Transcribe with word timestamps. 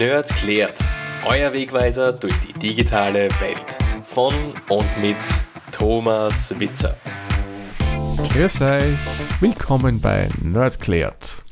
Nerd 0.00 0.34
klärt. 0.34 0.80
Euer 1.26 1.52
Wegweiser 1.52 2.14
durch 2.14 2.40
die 2.40 2.54
digitale 2.54 3.28
Welt. 3.38 3.78
Von 4.02 4.32
und 4.70 4.86
mit 4.98 5.18
Thomas 5.72 6.58
Witzer. 6.58 6.96
Grüß 8.32 8.62
euch, 8.62 8.96
willkommen 9.40 10.00
bei 10.00 10.30
Nerd 10.42 10.80
klärt. 10.80 11.42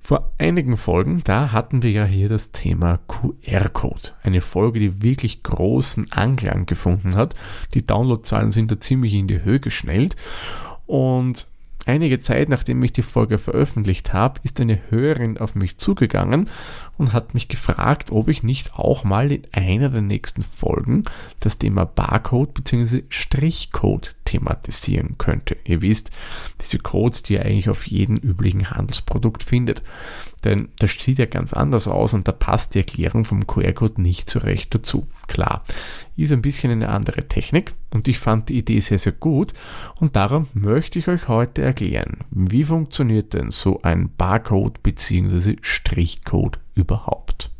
Vor 0.00 0.32
einigen 0.38 0.76
Folgen, 0.76 1.22
da 1.22 1.52
hatten 1.52 1.84
wir 1.84 1.92
ja 1.92 2.04
hier 2.04 2.28
das 2.28 2.50
Thema 2.50 2.98
QR-Code. 3.06 4.08
Eine 4.24 4.40
Folge, 4.40 4.80
die 4.80 5.02
wirklich 5.02 5.44
großen 5.44 6.10
Anklang 6.10 6.66
gefunden 6.66 7.14
hat. 7.14 7.36
Die 7.74 7.86
Downloadzahlen 7.86 8.50
sind 8.50 8.72
da 8.72 8.80
ziemlich 8.80 9.14
in 9.14 9.28
die 9.28 9.44
Höhe 9.44 9.60
geschnellt. 9.60 10.16
Und 10.86 11.46
Einige 11.86 12.18
Zeit 12.18 12.48
nachdem 12.48 12.82
ich 12.82 12.92
die 12.92 13.02
Folge 13.02 13.38
veröffentlicht 13.38 14.12
habe, 14.12 14.40
ist 14.42 14.60
eine 14.60 14.80
Hörerin 14.90 15.38
auf 15.38 15.54
mich 15.54 15.78
zugegangen 15.78 16.50
und 16.98 17.12
hat 17.12 17.32
mich 17.32 17.46
gefragt, 17.46 18.10
ob 18.10 18.26
ich 18.26 18.42
nicht 18.42 18.74
auch 18.74 19.04
mal 19.04 19.30
in 19.30 19.42
einer 19.52 19.88
der 19.88 20.02
nächsten 20.02 20.42
Folgen 20.42 21.04
das 21.38 21.58
Thema 21.58 21.86
Barcode 21.86 22.54
bzw. 22.54 23.04
Strichcode 23.08 24.16
thematisieren 24.24 25.16
könnte. 25.16 25.56
Ihr 25.64 25.80
wisst, 25.80 26.10
diese 26.60 26.78
Codes, 26.78 27.22
die 27.22 27.34
ihr 27.34 27.46
eigentlich 27.46 27.70
auf 27.70 27.86
jedem 27.86 28.16
üblichen 28.16 28.70
Handelsprodukt 28.70 29.44
findet. 29.44 29.82
Denn 30.44 30.68
das 30.80 30.92
sieht 30.92 31.18
ja 31.18 31.26
ganz 31.26 31.52
anders 31.52 31.86
aus 31.86 32.14
und 32.14 32.26
da 32.26 32.32
passt 32.32 32.74
die 32.74 32.78
Erklärung 32.78 33.24
vom 33.24 33.46
QR-Code 33.46 34.02
nicht 34.02 34.28
so 34.28 34.40
recht 34.40 34.74
dazu. 34.74 35.06
Klar, 35.28 35.64
ist 36.24 36.32
ein 36.32 36.42
bisschen 36.42 36.72
eine 36.72 36.88
andere 36.88 37.28
Technik 37.28 37.74
und 37.92 38.08
ich 38.08 38.18
fand 38.18 38.48
die 38.48 38.58
Idee 38.58 38.80
sehr, 38.80 38.98
sehr 38.98 39.12
gut 39.12 39.52
und 39.96 40.16
darum 40.16 40.48
möchte 40.54 40.98
ich 40.98 41.08
euch 41.08 41.28
heute 41.28 41.62
erklären, 41.62 42.18
wie 42.30 42.64
funktioniert 42.64 43.34
denn 43.34 43.50
so 43.50 43.82
ein 43.82 44.10
Barcode 44.16 44.82
bzw. 44.82 45.56
Strichcode 45.60 46.58
überhaupt. 46.74 47.50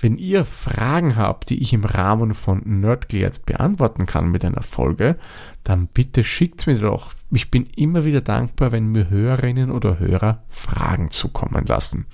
Wenn 0.00 0.16
ihr 0.16 0.46
Fragen 0.46 1.16
habt, 1.16 1.50
die 1.50 1.60
ich 1.62 1.74
im 1.74 1.84
Rahmen 1.84 2.32
von 2.32 2.62
Nerdklärt 2.64 3.44
beantworten 3.44 4.06
kann 4.06 4.30
mit 4.30 4.44
einer 4.44 4.62
Folge, 4.62 5.16
dann 5.62 5.88
bitte 5.88 6.24
schickt 6.24 6.66
mir 6.66 6.78
doch. 6.78 7.12
Ich 7.30 7.50
bin 7.50 7.66
immer 7.76 8.04
wieder 8.04 8.22
dankbar, 8.22 8.72
wenn 8.72 8.86
mir 8.86 9.10
Hörerinnen 9.10 9.70
oder 9.70 9.98
Hörer 9.98 10.42
Fragen 10.48 11.10
zukommen 11.10 11.66
lassen. 11.66 12.06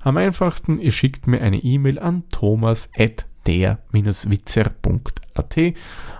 Am 0.00 0.16
einfachsten, 0.16 0.78
ihr 0.78 0.90
schickt 0.90 1.28
mir 1.28 1.40
eine 1.40 1.58
E-Mail 1.58 2.00
an 2.00 2.24
thomas.der-witzer.at 3.44 5.74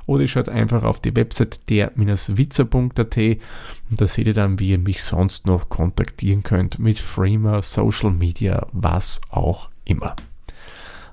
oder 0.07 0.23
ihr 0.23 0.29
schaut 0.29 0.49
einfach 0.49 0.85
auf 0.85 1.01
die 1.01 1.15
Website 1.15 1.69
der-witzer.at 1.71 3.17
und 3.17 4.01
da 4.01 4.07
seht 4.07 4.27
ihr 4.27 4.35
dann, 4.35 4.59
wie 4.59 4.71
ihr 4.71 4.79
mich 4.79 5.03
sonst 5.03 5.47
noch 5.47 5.69
kontaktieren 5.69 6.43
könnt 6.43 6.79
mit 6.79 6.99
Framer, 6.99 7.63
Social 7.63 8.11
Media, 8.11 8.67
was 8.73 9.21
auch 9.31 9.71
immer. 9.85 10.17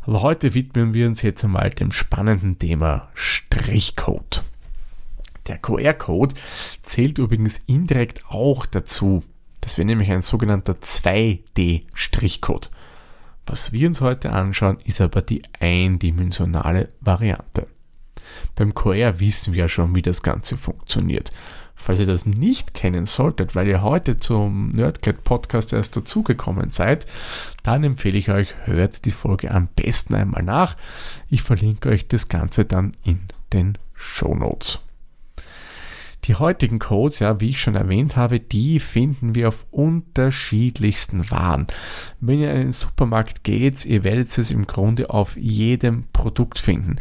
Aber 0.01 0.21
heute 0.21 0.53
widmen 0.53 0.93
wir 0.93 1.07
uns 1.07 1.21
jetzt 1.21 1.43
einmal 1.43 1.69
dem 1.69 1.91
spannenden 1.91 2.57
Thema 2.57 3.09
Strichcode. 3.13 4.44
Der 5.47 5.57
QR-Code 5.57 6.35
zählt 6.83 7.17
übrigens 7.17 7.61
indirekt 7.66 8.23
auch 8.29 8.66
dazu. 8.66 9.23
Das 9.61 9.77
wäre 9.77 9.85
nämlich 9.85 10.09
ein 10.09 10.21
sogenannter 10.21 10.73
2D-Strichcode. 10.73 12.69
Was 13.50 13.72
wir 13.72 13.88
uns 13.88 14.00
heute 14.00 14.31
anschauen, 14.31 14.78
ist 14.86 15.02
aber 15.02 15.23
die 15.23 15.42
eindimensionale 15.59 16.89
Variante. 17.02 17.66
Beim 18.53 18.75
QR 18.75 19.19
wissen 19.19 19.53
wir 19.53 19.61
ja 19.61 19.67
schon, 19.67 19.95
wie 19.95 20.03
das 20.03 20.22
Ganze 20.22 20.56
funktioniert. 20.56 21.31
Falls 21.73 22.00
ihr 22.00 22.06
das 22.06 22.28
nicht 22.28 22.75
kennen 22.75 23.08
solltet, 23.08 23.56
weil 23.56 23.67
ihr 23.67 23.81
heute 23.81 24.19
zum 24.19 24.67
Nerdcat 24.67 25.23
Podcast 25.23 25.73
erst 25.73 25.97
dazugekommen 25.97 26.69
seid, 26.69 27.08
dann 27.64 27.83
empfehle 27.83 28.19
ich 28.19 28.29
euch, 28.29 28.53
hört 28.66 29.06
die 29.06 29.12
Folge 29.12 29.50
am 29.50 29.68
besten 29.75 30.13
einmal 30.13 30.44
nach. 30.44 30.75
Ich 31.28 31.41
verlinke 31.41 31.90
euch 31.90 32.07
das 32.07 32.28
Ganze 32.28 32.66
dann 32.66 32.96
in 33.03 33.29
den 33.52 33.79
Show 33.96 34.35
Notes. 34.35 34.79
Die 36.29 36.35
heutigen 36.35 36.78
Codes, 36.78 37.17
ja, 37.17 37.40
wie 37.40 37.50
ich 37.50 37.59
schon 37.59 37.73
erwähnt 37.73 38.16
habe, 38.16 38.40
die 38.40 38.79
finden 38.79 39.34
wir 39.34 39.47
auf 39.47 39.66
unterschiedlichsten 39.72 41.31
Waren. 41.31 41.66
Wenn 42.19 42.40
ihr 42.40 42.51
in 42.51 42.57
einen 42.59 42.72
Supermarkt 42.72 43.44
geht, 43.44 43.84
ihr 43.84 44.03
werdet 44.03 44.38
es 44.38 44.51
im 44.51 44.67
Grunde 44.67 45.09
auf 45.09 45.35
jedem 45.38 46.03
Produkt 46.13 46.59
finden. 46.59 46.97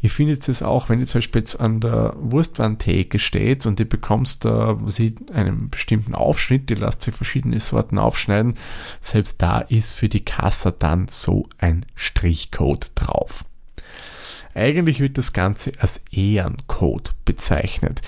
Ihr 0.00 0.08
findet 0.08 0.48
es 0.48 0.62
auch, 0.62 0.88
wenn 0.88 0.98
ihr 0.98 1.04
zum 1.04 1.18
Beispiel 1.18 1.42
jetzt 1.42 1.60
an 1.60 1.80
der 1.80 2.14
Wurstwarentheke 2.18 3.18
steht 3.18 3.66
und 3.66 3.78
ihr 3.80 3.88
bekommst 3.88 4.46
da 4.46 4.78
sie 4.86 5.14
einen 5.30 5.68
bestimmten 5.68 6.14
Aufschnitt, 6.14 6.70
ihr 6.70 6.78
lasst 6.78 7.02
sich 7.02 7.14
verschiedene 7.14 7.60
Sorten 7.60 7.98
aufschneiden, 7.98 8.54
selbst 9.02 9.42
da 9.42 9.58
ist 9.58 9.92
für 9.92 10.08
die 10.08 10.24
Kasse 10.24 10.72
dann 10.72 11.06
so 11.10 11.50
ein 11.58 11.84
Strichcode 11.96 12.92
drauf. 12.94 13.44
Eigentlich 14.54 15.00
wird 15.00 15.18
das 15.18 15.34
Ganze 15.34 15.72
als 15.80 16.00
EAN-Code 16.12 17.10
bezeichnet. 17.26 18.00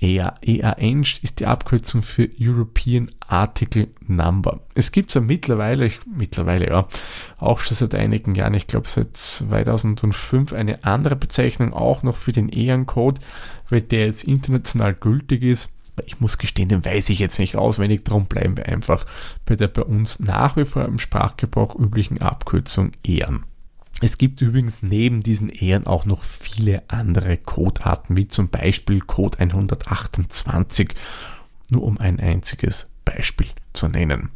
EA, 0.00 0.34
EAN 0.42 1.04
ist 1.22 1.40
die 1.40 1.46
Abkürzung 1.46 2.02
für 2.02 2.28
European 2.38 3.10
Article 3.26 3.88
Number. 4.06 4.60
Es 4.74 4.92
gibt 4.92 5.14
ja 5.14 5.20
mittlerweile, 5.20 5.90
mittlerweile 6.06 6.68
ja, 6.68 6.88
auch 7.38 7.60
schon 7.60 7.76
seit 7.76 7.94
einigen 7.94 8.34
Jahren, 8.34 8.54
ich 8.54 8.66
glaube 8.66 8.88
seit 8.88 9.16
2005, 9.16 10.52
eine 10.52 10.84
andere 10.84 11.16
Bezeichnung 11.16 11.72
auch 11.72 12.02
noch 12.02 12.16
für 12.16 12.32
den 12.32 12.50
EAN-Code, 12.50 13.20
weil 13.70 13.80
der 13.80 14.06
jetzt 14.06 14.24
international 14.24 14.94
gültig 14.94 15.42
ist. 15.42 15.70
Ich 16.04 16.20
muss 16.20 16.36
gestehen, 16.36 16.68
den 16.68 16.84
weiß 16.84 17.08
ich 17.08 17.18
jetzt 17.18 17.38
nicht 17.38 17.56
auswendig, 17.56 18.04
darum 18.04 18.26
bleiben 18.26 18.58
wir 18.58 18.66
einfach 18.66 19.06
bei 19.46 19.56
der 19.56 19.68
bei 19.68 19.82
uns 19.82 20.20
nach 20.20 20.56
wie 20.58 20.66
vor 20.66 20.84
im 20.84 20.98
Sprachgebrauch 20.98 21.74
üblichen 21.74 22.20
Abkürzung 22.20 22.92
EAN. 23.02 23.44
Es 24.00 24.18
gibt 24.18 24.42
übrigens 24.42 24.82
neben 24.82 25.22
diesen 25.22 25.48
Ehren 25.48 25.86
auch 25.86 26.04
noch 26.04 26.22
viele 26.22 26.82
andere 26.88 27.38
Codearten, 27.38 28.16
wie 28.16 28.28
zum 28.28 28.50
Beispiel 28.50 29.00
Code 29.00 29.38
128, 29.38 30.90
nur 31.70 31.82
um 31.82 31.98
ein 31.98 32.20
einziges 32.20 32.90
Beispiel 33.04 33.48
zu 33.72 33.88
nennen. 33.88 34.30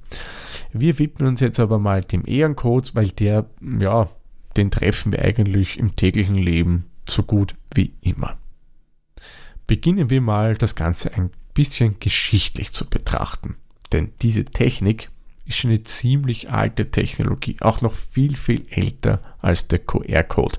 Wir 0.72 0.98
widmen 0.98 1.28
uns 1.28 1.40
jetzt 1.40 1.60
aber 1.60 1.78
mal 1.78 2.02
dem 2.02 2.24
Ehrencode, 2.24 2.94
weil 2.94 3.08
der, 3.08 3.46
ja, 3.78 4.08
den 4.56 4.70
treffen 4.70 5.12
wir 5.12 5.22
eigentlich 5.22 5.78
im 5.78 5.94
täglichen 5.94 6.36
Leben 6.36 6.86
so 7.08 7.22
gut 7.22 7.54
wie 7.74 7.92
immer. 8.00 8.38
Beginnen 9.66 10.10
wir 10.10 10.20
mal 10.20 10.56
das 10.56 10.74
Ganze 10.74 11.12
ein 11.14 11.30
bisschen 11.54 12.00
geschichtlich 12.00 12.72
zu 12.72 12.88
betrachten. 12.88 13.56
Denn 13.92 14.12
diese 14.22 14.44
Technik 14.44 15.10
ist 15.50 15.58
schon 15.58 15.70
eine 15.70 15.82
ziemlich 15.82 16.50
alte 16.50 16.90
Technologie, 16.90 17.56
auch 17.60 17.82
noch 17.82 17.92
viel, 17.92 18.36
viel 18.36 18.64
älter 18.70 19.20
als 19.40 19.68
der 19.68 19.80
QR-Code. 19.80 20.56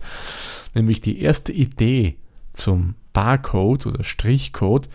Nämlich 0.73 1.01
die 1.01 1.21
erste 1.21 1.51
Idee 1.51 2.15
zum 2.53 2.95
Barcode 3.13 3.87
oder 3.87 4.03
Strichcode 4.03 4.89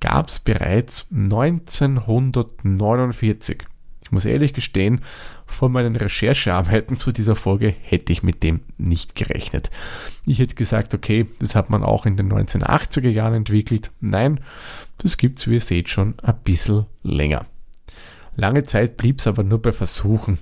gab 0.00 0.28
es 0.28 0.40
bereits 0.40 1.08
1949. 1.12 3.64
Ich 4.04 4.12
muss 4.12 4.24
ehrlich 4.24 4.52
gestehen, 4.52 5.00
vor 5.46 5.68
meinen 5.68 5.96
Recherchearbeiten 5.96 6.96
zu 6.96 7.12
dieser 7.12 7.36
Folge 7.36 7.74
hätte 7.82 8.12
ich 8.12 8.22
mit 8.22 8.42
dem 8.42 8.60
nicht 8.78 9.14
gerechnet. 9.14 9.70
Ich 10.26 10.38
hätte 10.38 10.54
gesagt, 10.54 10.94
okay, 10.94 11.26
das 11.38 11.54
hat 11.54 11.70
man 11.70 11.82
auch 11.82 12.04
in 12.04 12.16
den 12.16 12.32
1980er 12.32 13.08
Jahren 13.08 13.34
entwickelt. 13.34 13.90
Nein, 14.00 14.40
das 14.98 15.16
gibt 15.16 15.38
es, 15.38 15.48
wie 15.48 15.54
ihr 15.54 15.60
seht, 15.60 15.88
schon 15.88 16.14
ein 16.22 16.36
bisschen 16.44 16.86
länger. 17.02 17.46
Lange 18.36 18.64
Zeit 18.64 18.96
blieb 18.96 19.18
es 19.18 19.26
aber 19.26 19.42
nur 19.42 19.60
bei 19.60 19.72
Versuchen. 19.72 20.38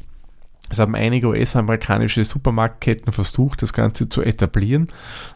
Es 0.71 0.79
haben 0.79 0.95
einige 0.95 1.27
US-amerikanische 1.27 2.25
Supermarktketten 2.25 3.13
versucht, 3.13 3.63
das 3.63 3.73
Ganze 3.73 4.09
zu 4.09 4.23
etablieren, 4.23 4.87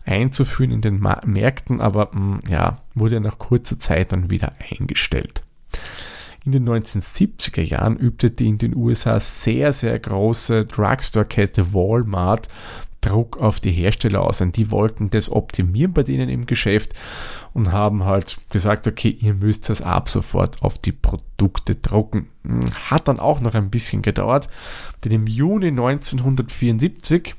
einzuführen 0.04 0.70
in 0.70 0.80
den 0.80 1.00
Märkten, 1.00 1.80
aber 1.80 2.12
hm, 2.12 2.38
ja, 2.48 2.82
wurde 2.94 3.20
nach 3.20 3.38
kurzer 3.38 3.78
Zeit 3.78 4.12
dann 4.12 4.30
wieder 4.30 4.52
eingestellt. 4.70 5.42
In 6.44 6.52
den 6.52 6.68
1970er 6.68 7.62
Jahren 7.62 7.96
übte 7.96 8.30
die 8.30 8.46
in 8.46 8.58
den 8.58 8.76
USA 8.76 9.18
sehr, 9.18 9.72
sehr 9.72 9.98
große 9.98 10.66
Drugstore-Kette 10.66 11.72
Walmart 11.74 12.48
Druck 13.04 13.40
auf 13.40 13.60
die 13.60 13.70
Hersteller 13.70 14.22
aus. 14.22 14.40
Und 14.40 14.56
die 14.56 14.70
wollten 14.70 15.10
das 15.10 15.30
optimieren 15.30 15.92
bei 15.92 16.02
denen 16.02 16.28
im 16.28 16.46
Geschäft 16.46 16.94
und 17.52 17.72
haben 17.72 18.04
halt 18.04 18.38
gesagt, 18.50 18.86
okay, 18.86 19.10
ihr 19.10 19.34
müsst 19.34 19.68
das 19.68 19.82
ab 19.82 20.08
sofort 20.08 20.62
auf 20.62 20.78
die 20.78 20.92
Produkte 20.92 21.74
drucken. 21.74 22.28
Hm, 22.44 22.70
hat 22.90 23.08
dann 23.08 23.20
auch 23.20 23.40
noch 23.40 23.54
ein 23.54 23.70
bisschen 23.70 24.02
gedauert, 24.02 24.48
denn 25.04 25.12
im 25.12 25.26
Juni 25.26 25.68
1974 25.68 27.34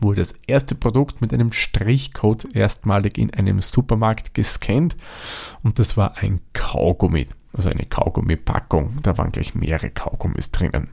wurde 0.00 0.20
das 0.20 0.34
erste 0.46 0.74
Produkt 0.74 1.20
mit 1.20 1.32
einem 1.32 1.52
Strichcode 1.52 2.54
erstmalig 2.54 3.18
in 3.18 3.32
einem 3.32 3.60
Supermarkt 3.60 4.34
gescannt 4.34 4.96
und 5.62 5.78
das 5.78 5.96
war 5.96 6.18
ein 6.18 6.40
Kaugummi, 6.52 7.28
also 7.54 7.70
eine 7.70 7.86
Kaugummipackung. 7.86 8.98
Da 9.02 9.16
waren 9.16 9.32
gleich 9.32 9.54
mehrere 9.54 9.90
Kaugummis 9.90 10.50
drinnen. 10.50 10.90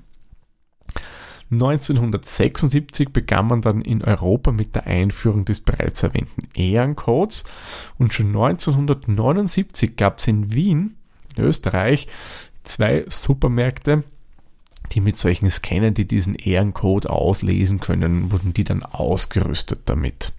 1976 1.53 3.09
begann 3.09 3.47
man 3.47 3.61
dann 3.61 3.81
in 3.81 4.03
Europa 4.03 4.51
mit 4.51 4.75
der 4.75 4.87
Einführung 4.87 5.45
des 5.45 5.61
bereits 5.61 6.03
erwähnten 6.03 6.47
EAN-Codes 6.55 7.43
und 7.97 8.13
schon 8.13 8.27
1979 8.27 9.95
gab 9.95 10.19
es 10.19 10.27
in 10.27 10.53
Wien, 10.53 10.95
in 11.35 11.43
Österreich, 11.43 12.07
zwei 12.63 13.05
Supermärkte, 13.07 14.03
die 14.91 15.01
mit 15.01 15.17
solchen 15.17 15.49
Scannern, 15.49 15.93
die 15.93 16.05
diesen 16.05 16.35
Ehrencode 16.35 17.07
auslesen 17.07 17.79
können, 17.79 18.31
wurden 18.31 18.53
die 18.53 18.63
dann 18.63 18.83
ausgerüstet 18.83 19.81
damit. 19.85 20.33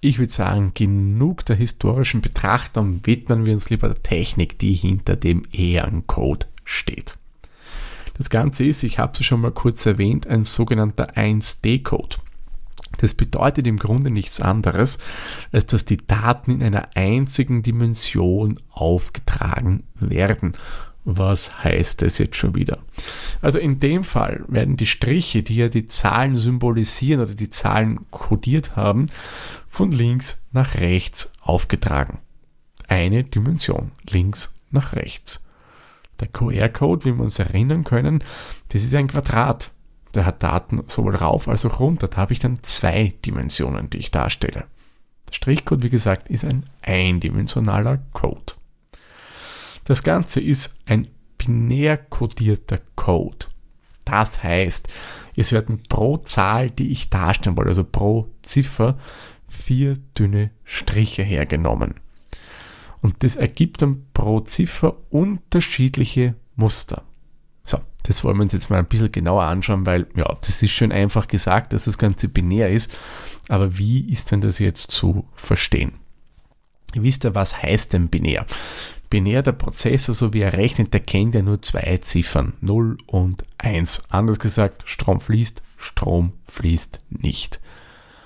Ich 0.00 0.18
würde 0.18 0.32
sagen, 0.32 0.72
genug 0.74 1.44
der 1.46 1.56
historischen 1.56 2.20
Betrachtung, 2.20 3.00
widmen 3.04 3.46
wir 3.46 3.54
uns 3.54 3.70
lieber 3.70 3.88
der 3.88 4.02
Technik, 4.02 4.58
die 4.58 4.74
hinter 4.74 5.16
dem 5.16 5.44
Ehrencode 5.52 6.46
steht. 6.64 7.16
Das 8.16 8.30
Ganze 8.30 8.64
ist, 8.64 8.82
ich 8.82 8.98
habe 8.98 9.12
es 9.18 9.24
schon 9.24 9.40
mal 9.40 9.50
kurz 9.50 9.84
erwähnt, 9.86 10.26
ein 10.26 10.44
sogenannter 10.44 11.16
1D-Code. 11.16 12.16
Das 12.98 13.14
bedeutet 13.14 13.66
im 13.66 13.76
Grunde 13.76 14.10
nichts 14.10 14.40
anderes, 14.40 14.98
als 15.52 15.66
dass 15.66 15.84
die 15.84 15.96
Daten 15.96 16.52
in 16.52 16.62
einer 16.62 16.96
einzigen 16.96 17.62
Dimension 17.62 18.60
aufgetragen 18.70 19.84
werden. 19.96 20.56
Was 21.04 21.62
heißt 21.62 22.00
das 22.00 22.16
jetzt 22.16 22.36
schon 22.36 22.54
wieder? 22.54 22.78
Also 23.42 23.58
in 23.58 23.78
dem 23.78 24.04
Fall 24.04 24.42
werden 24.48 24.78
die 24.78 24.86
Striche, 24.86 25.42
die 25.42 25.56
ja 25.56 25.68
die 25.68 25.84
Zahlen 25.84 26.36
symbolisieren 26.36 27.20
oder 27.20 27.34
die 27.34 27.50
Zahlen 27.50 28.10
kodiert 28.10 28.74
haben, 28.74 29.06
von 29.66 29.90
links 29.90 30.40
nach 30.52 30.76
rechts 30.76 31.30
aufgetragen. 31.42 32.20
Eine 32.88 33.24
Dimension, 33.24 33.90
links 34.08 34.54
nach 34.70 34.94
rechts. 34.94 35.43
Der 36.24 36.32
QR-Code, 36.32 37.04
wie 37.04 37.12
wir 37.12 37.22
uns 37.22 37.38
erinnern 37.38 37.84
können, 37.84 38.24
das 38.68 38.82
ist 38.82 38.94
ein 38.94 39.08
Quadrat. 39.08 39.72
Der 40.14 40.24
hat 40.24 40.42
Daten 40.42 40.82
sowohl 40.86 41.16
rauf 41.16 41.48
als 41.48 41.66
auch 41.66 41.80
runter. 41.80 42.08
Da 42.08 42.16
habe 42.18 42.32
ich 42.32 42.38
dann 42.38 42.60
zwei 42.62 43.14
Dimensionen, 43.26 43.90
die 43.90 43.98
ich 43.98 44.10
darstelle. 44.10 44.64
Der 45.28 45.34
Strichcode, 45.34 45.82
wie 45.82 45.90
gesagt, 45.90 46.28
ist 46.28 46.44
ein 46.44 46.66
eindimensionaler 46.82 47.98
Code. 48.12 48.54
Das 49.84 50.02
Ganze 50.02 50.40
ist 50.40 50.78
ein 50.86 51.08
binär 51.36 51.98
kodierter 51.98 52.78
Code. 52.96 53.46
Das 54.06 54.42
heißt, 54.42 54.88
es 55.36 55.52
werden 55.52 55.82
pro 55.88 56.18
Zahl, 56.18 56.70
die 56.70 56.90
ich 56.90 57.10
darstellen 57.10 57.56
will, 57.56 57.68
also 57.68 57.84
pro 57.84 58.30
Ziffer, 58.42 58.98
vier 59.46 59.96
dünne 60.16 60.50
Striche 60.64 61.22
hergenommen. 61.22 61.94
Und 63.04 63.22
das 63.22 63.36
ergibt 63.36 63.82
dann 63.82 64.06
pro 64.14 64.40
Ziffer 64.40 64.96
unterschiedliche 65.10 66.36
Muster. 66.56 67.02
So, 67.62 67.78
das 68.02 68.24
wollen 68.24 68.38
wir 68.38 68.44
uns 68.44 68.54
jetzt 68.54 68.70
mal 68.70 68.78
ein 68.78 68.86
bisschen 68.86 69.12
genauer 69.12 69.42
anschauen, 69.42 69.84
weil 69.84 70.06
ja, 70.16 70.34
das 70.40 70.62
ist 70.62 70.70
schön 70.70 70.90
einfach 70.90 71.28
gesagt, 71.28 71.74
dass 71.74 71.84
das 71.84 71.98
Ganze 71.98 72.28
binär 72.28 72.70
ist. 72.70 72.96
Aber 73.50 73.76
wie 73.76 74.10
ist 74.10 74.30
denn 74.30 74.40
das 74.40 74.58
jetzt 74.58 74.90
zu 74.90 75.28
verstehen? 75.34 75.92
Ihr 76.94 77.02
wisst 77.02 77.24
ja, 77.24 77.34
was 77.34 77.60
heißt 77.60 77.92
denn 77.92 78.08
binär? 78.08 78.46
Binär, 79.10 79.42
der 79.42 79.52
Prozessor, 79.52 80.14
so 80.14 80.32
wie 80.32 80.40
er 80.40 80.54
rechnet, 80.54 80.94
der 80.94 81.00
kennt 81.00 81.34
ja 81.34 81.42
nur 81.42 81.60
zwei 81.60 81.98
Ziffern, 81.98 82.54
0 82.62 82.96
und 83.04 83.42
1. 83.58 84.04
Anders 84.08 84.38
gesagt, 84.38 84.84
Strom 84.86 85.20
fließt, 85.20 85.62
Strom 85.76 86.32
fließt 86.46 87.00
nicht. 87.10 87.60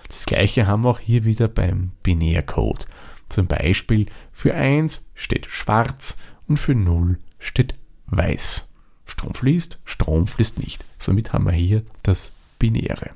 Das 0.07 0.25
gleiche 0.25 0.69
haben 0.69 0.85
wir 0.85 0.91
auch 0.91 1.01
hier 1.01 1.25
wieder 1.25 1.49
beim 1.49 1.91
Binärcode. 2.05 2.87
Zum 3.29 3.47
Beispiel 3.47 4.07
für 4.33 4.55
1 4.55 5.11
steht 5.15 5.47
schwarz 5.47 6.17
und 6.47 6.59
für 6.59 6.75
0 6.75 7.19
steht 7.39 7.75
weiß. 8.07 8.69
Strom 9.05 9.35
fließt, 9.35 9.81
Strom 9.85 10.27
fließt 10.27 10.59
nicht. 10.59 10.85
Somit 10.99 11.33
haben 11.33 11.47
wir 11.47 11.53
hier 11.53 11.83
das 12.03 12.33
Binäre. 12.59 13.11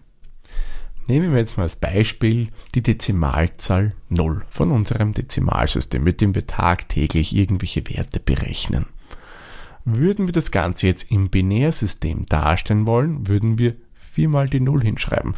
Nehmen 1.09 1.33
wir 1.33 1.39
jetzt 1.41 1.57
mal 1.57 1.65
als 1.65 1.77
Beispiel 1.77 2.49
die 2.75 2.83
Dezimalzahl 2.83 3.95
0 4.09 4.45
von 4.49 4.71
unserem 4.71 5.13
Dezimalsystem, 5.13 6.03
mit 6.03 6.21
dem 6.21 6.35
wir 6.35 6.47
tagtäglich 6.47 7.35
irgendwelche 7.35 7.89
Werte 7.89 8.21
berechnen. 8.21 8.87
Würden 9.85 10.29
wir 10.29 10.33
das 10.33 10.53
Ganze 10.53 10.87
jetzt 10.87 11.11
im 11.11 11.29
Binärsystem 11.29 12.27
darstellen 12.27 12.87
wollen, 12.87 13.27
würden 13.27 13.59
wir 13.59 13.75
viermal 13.95 14.49
die 14.49 14.61
0 14.61 14.83
hinschreiben. 14.83 15.35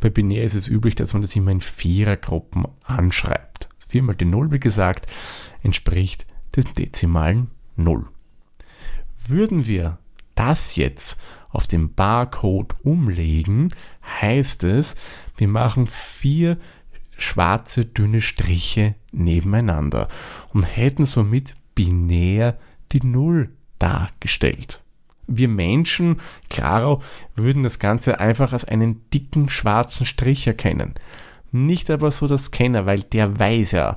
Bei 0.00 0.10
Binär 0.10 0.44
ist 0.44 0.54
es 0.54 0.68
üblich, 0.68 0.94
dass 0.94 1.12
man 1.12 1.22
das 1.22 1.34
immer 1.34 1.50
in 1.50 1.60
Vierergruppen 1.60 2.66
anschreibt. 2.84 3.68
Viermal 3.90 4.14
die 4.14 4.24
0, 4.24 4.52
wie 4.52 4.60
gesagt, 4.60 5.08
entspricht 5.64 6.24
des 6.54 6.64
Dezimalen 6.74 7.48
0. 7.74 8.06
Würden 9.26 9.66
wir 9.66 9.98
das 10.36 10.76
jetzt 10.76 11.20
auf 11.48 11.66
den 11.66 11.92
Barcode 11.92 12.72
umlegen, 12.84 13.74
heißt 14.20 14.62
es, 14.62 14.94
wir 15.36 15.48
machen 15.48 15.88
vier 15.88 16.56
schwarze 17.18 17.84
dünne 17.84 18.20
Striche 18.20 18.94
nebeneinander 19.10 20.06
und 20.54 20.62
hätten 20.62 21.04
somit 21.04 21.56
binär 21.74 22.60
die 22.92 23.04
Null 23.04 23.50
dargestellt. 23.80 24.82
Wir 25.26 25.48
Menschen, 25.48 26.20
klaro, 26.48 27.02
würden 27.34 27.64
das 27.64 27.80
Ganze 27.80 28.20
einfach 28.20 28.52
als 28.52 28.64
einen 28.64 29.08
dicken 29.10 29.50
schwarzen 29.50 30.06
Strich 30.06 30.46
erkennen. 30.46 30.94
Nicht 31.52 31.90
aber 31.90 32.10
so 32.10 32.26
der 32.28 32.38
Scanner, 32.38 32.86
weil 32.86 33.02
der 33.02 33.38
weiß 33.38 33.72
ja, 33.72 33.96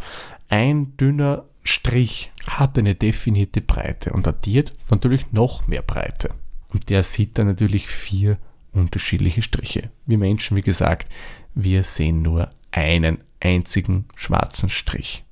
ein 0.50 0.98
dünner 0.98 1.46
Strich 1.64 2.32
hat 2.48 2.78
eine 2.78 2.96
definierte 2.96 3.62
Breite 3.62 4.12
und 4.12 4.28
addiert 4.28 4.74
natürlich 4.90 5.32
noch 5.32 5.68
mehr 5.68 5.82
Breite. 5.82 6.30
Und 6.70 6.90
der 6.90 7.04
sieht 7.04 7.38
dann 7.38 7.48
natürlich 7.48 7.88
vier 7.88 8.38
unterschiedliche 8.74 9.42
Striche. 9.42 9.92
Wir 10.06 10.18
Menschen, 10.18 10.58
wie 10.58 10.62
gesagt, 10.62 11.12
wir 11.54 11.84
sehen 11.84 12.22
nur 12.22 12.50
einen 12.72 13.20
einzigen 13.40 14.06
schwarzen 14.16 14.70
Strich. 14.70 15.24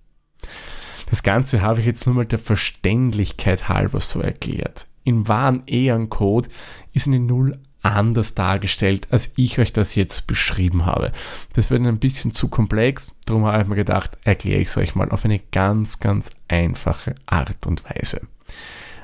Das 1.09 1.23
Ganze 1.23 1.61
habe 1.61 1.81
ich 1.81 1.85
jetzt 1.85 2.05
nur 2.05 2.15
mal 2.15 2.25
der 2.25 2.39
Verständlichkeit 2.39 3.67
halber 3.67 3.99
so 3.99 4.21
erklärt. 4.21 4.87
Im 5.03 5.27
wahren 5.27 5.63
Eon-Code 5.67 6.49
ist 6.93 7.07
eine 7.07 7.19
Null 7.19 7.59
anders 7.81 8.35
dargestellt, 8.35 9.07
als 9.11 9.31
ich 9.35 9.59
euch 9.59 9.73
das 9.73 9.95
jetzt 9.95 10.27
beschrieben 10.27 10.85
habe. 10.85 11.11
Das 11.53 11.69
wird 11.69 11.81
ein 11.81 11.99
bisschen 11.99 12.31
zu 12.31 12.49
komplex, 12.49 13.15
darum 13.25 13.45
habe 13.45 13.63
ich 13.63 13.67
mir 13.67 13.75
gedacht, 13.75 14.17
erkläre 14.23 14.61
ich 14.61 14.69
es 14.69 14.77
euch 14.77 14.95
mal 14.95 15.09
auf 15.09 15.25
eine 15.25 15.39
ganz, 15.39 15.99
ganz 15.99 16.29
einfache 16.47 17.15
Art 17.25 17.65
und 17.65 17.83
Weise. 17.85 18.21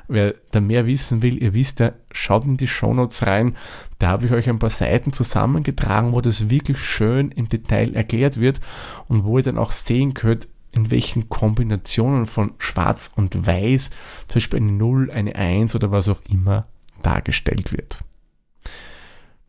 Wer 0.10 0.36
da 0.52 0.62
mehr 0.62 0.86
wissen 0.86 1.22
will, 1.22 1.42
ihr 1.42 1.54
wisst 1.54 1.82
ja, 1.82 1.92
schaut 2.12 2.46
in 2.46 2.56
die 2.56 2.68
Shownotes 2.68 3.28
rein. 3.28 3.58
Da 4.00 4.08
habe 4.08 4.26
ich 4.26 4.32
euch 4.32 4.48
ein 4.48 4.60
paar 4.60 4.70
Seiten 4.70 5.12
zusammengetragen, 5.12 6.14
wo 6.14 6.22
das 6.22 6.50
wirklich 6.50 6.80
schön 6.80 7.32
im 7.32 7.50
Detail 7.50 7.94
erklärt 7.94 8.40
wird 8.40 8.62
und 9.10 9.26
wo 9.26 9.38
ihr 9.38 9.44
dann 9.44 9.58
auch 9.58 9.72
sehen 9.72 10.14
könnt, 10.14 10.48
in 10.72 10.92
welchen 10.92 11.28
Kombinationen 11.28 12.26
von 12.26 12.54
Schwarz 12.60 13.12
und 13.16 13.48
Weiß, 13.48 13.90
zum 14.28 14.36
Beispiel 14.36 14.60
eine 14.60 14.72
0, 14.72 15.12
eine 15.12 15.36
1 15.36 15.76
oder 15.76 15.92
was 15.92 16.08
auch 16.08 16.22
immer 16.30 16.68
dargestellt 17.04 17.74
wird. 17.74 18.00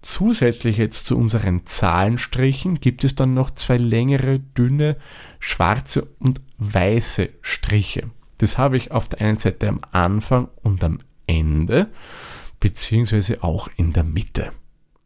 Zusätzlich 0.01 0.77
jetzt 0.77 1.07
zu 1.07 1.19
unseren 1.19 1.67
Zahlenstrichen 1.67 2.81
gibt 2.81 3.03
es 3.03 3.15
dann 3.15 3.35
noch 3.35 3.51
zwei 3.51 3.79
längere, 3.79 4.39
dünne, 4.39 4.97
schwarze 5.41 6.07
und 6.21 6.41
weiße 6.59 7.31
Striche. 7.43 8.11
Das 8.39 8.59
habe 8.59 8.77
ich 8.77 8.93
auf 8.93 9.09
der 9.09 9.27
einen 9.27 9.39
Seite 9.39 9.69
am 9.69 9.81
Anfang 9.91 10.49
und 10.63 10.85
am 10.85 10.99
Ende, 11.27 11.89
beziehungsweise 12.61 13.43
auch 13.43 13.69
in 13.77 13.93
der 13.93 14.05
Mitte. 14.05 14.53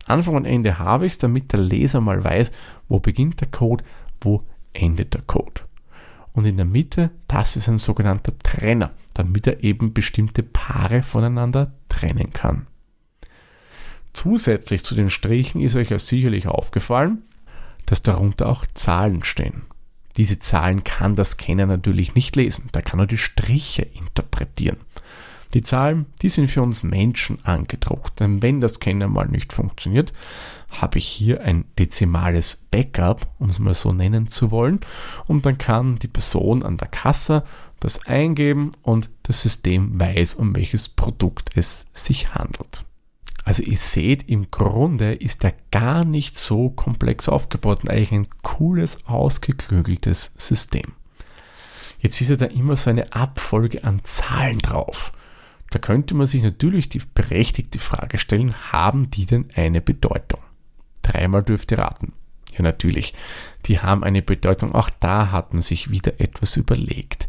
Anfang 0.07 0.35
und 0.35 0.45
Ende 0.45 0.79
habe 0.79 1.07
ich 1.07 1.13
es, 1.13 1.19
damit 1.19 1.53
der 1.53 1.61
Leser 1.61 2.01
mal 2.01 2.23
weiß, 2.23 2.53
wo 2.89 3.01
beginnt 3.01 3.41
der 3.41 3.49
Code, 3.49 3.85
wo 4.21 4.43
endet 4.75 5.15
der 5.15 5.23
Code. 5.23 5.63
Und 6.35 6.45
in 6.45 6.57
der 6.57 6.67
Mitte, 6.67 7.11
das 7.29 7.57
ist 7.57 7.69
ein 7.69 7.79
sogenannter 7.79 8.39
Trenner, 8.39 8.93
damit 9.15 9.47
er 9.47 9.63
eben 9.63 9.93
bestimmte 9.93 10.43
Paare 10.43 11.03
voneinander 11.03 11.73
trennen 11.89 12.33
kann. 12.33 12.67
Zusätzlich 14.13 14.85
zu 14.85 14.95
den 14.95 15.11
Strichen 15.11 15.61
ist 15.61 15.77
euch 15.77 15.91
ja 15.91 15.99
sicherlich 15.99 16.47
aufgefallen, 16.47 17.23
dass 17.87 18.03
darunter 18.03 18.49
auch 18.49 18.67
Zahlen 18.75 19.25
stehen. 19.25 19.63
Diese 20.17 20.39
Zahlen 20.39 20.85
kann 20.85 21.17
das 21.17 21.33
Scanner 21.33 21.67
natürlich 21.67 22.15
nicht 22.15 22.37
lesen, 22.37 22.69
da 22.73 22.83
kann 22.83 23.01
er 23.01 23.07
die 23.07 23.19
Striche 23.19 23.83
interpretieren. 23.83 24.79
Die 25.55 25.63
Zahlen, 25.63 26.07
die 26.23 26.31
sind 26.31 26.51
für 26.51 26.63
uns 26.63 26.83
Menschen 26.83 27.45
angedruckt, 27.45 28.21
denn 28.21 28.41
wenn 28.43 28.61
das 28.61 28.75
Scanner 28.75 29.09
mal 29.09 29.29
nicht 29.29 29.53
funktioniert, 29.53 30.13
habe 30.71 30.97
ich 30.97 31.07
hier 31.07 31.43
ein 31.43 31.67
dezimales 31.79 32.67
Backup, 32.71 33.27
um 33.39 33.51
es 33.51 33.59
mal 33.59 33.75
so 33.75 33.93
nennen 33.93 34.27
zu 34.27 34.51
wollen, 34.51 34.81
und 35.27 35.45
dann 35.45 35.59
kann 35.59 35.99
die 35.99 36.09
Person 36.09 36.63
an 36.63 36.79
der 36.79 36.89
Kasse 36.89 37.45
das 37.81 38.07
eingeben 38.07 38.71
und 38.83 39.11
das 39.25 39.43
System 39.43 40.01
weiß, 40.01 40.35
um 40.35 40.57
welches 40.57 40.89
Produkt 40.89 41.51
es 41.55 41.87
sich 41.93 42.35
handelt. 42.35 42.72
Also 43.45 43.63
ihr 43.63 43.77
seht, 43.77 44.29
im 44.29 44.51
Grunde 44.51 45.15
ist 45.15 45.45
er 45.45 45.55
gar 45.71 46.05
nicht 46.05 46.39
so 46.39 46.71
komplex 46.71 47.29
aufgebaut 47.29 47.81
und 47.83 47.91
eigentlich 47.91 48.13
ein 48.13 48.29
cooles, 48.43 49.05
ausgeklügeltes 49.07 50.35
System. 50.39 50.93
Jetzt 51.99 52.21
ist 52.21 52.31
ja 52.31 52.37
da 52.37 52.47
immer 52.47 52.77
so 52.77 52.91
eine 52.91 53.13
Abfolge 53.13 53.85
an 53.85 54.01
Zahlen 54.05 54.59
drauf. 54.59 55.13
Da 55.71 55.79
könnte 55.79 56.15
man 56.15 56.27
sich 56.27 56.43
natürlich 56.43 56.89
die 56.89 57.01
berechtigte 57.15 57.79
Frage 57.79 58.19
stellen, 58.19 58.55
haben 58.73 59.11
die 59.11 59.27
denn 59.27 59.49
eine 59.55 59.81
Bedeutung? 59.81 60.41
Dreimal 61.03 61.43
dürft 61.43 61.71
ihr 61.73 61.79
raten. 61.79 62.13
Ja, 62.53 62.63
natürlich. 62.63 63.15
Die 63.67 63.81
haben 63.81 64.05
eine 64.05 64.21
Bedeutung. 64.21 64.75
Auch 64.75 64.91
da 65.01 65.31
hat 65.31 65.53
man 65.53 65.63
sich 65.63 65.91
wieder 65.91 66.21
etwas 66.21 66.57
überlegt. 66.57 67.29